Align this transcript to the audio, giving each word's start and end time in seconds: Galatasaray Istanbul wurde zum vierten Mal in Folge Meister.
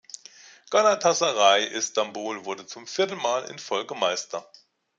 Galatasaray 0.71 1.67
Istanbul 1.75 2.43
wurde 2.43 2.65
zum 2.65 2.87
vierten 2.87 3.17
Mal 3.19 3.47
in 3.51 3.59
Folge 3.59 3.93
Meister. 3.93 4.43